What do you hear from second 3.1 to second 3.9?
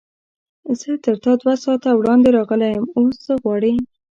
څه غواړې؟